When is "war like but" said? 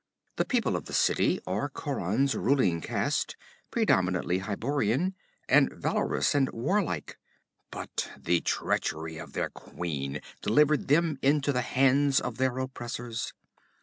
6.49-8.09